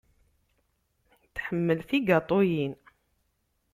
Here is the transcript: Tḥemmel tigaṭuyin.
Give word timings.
Tḥemmel 1.35 1.79
tigaṭuyin. 1.89 2.73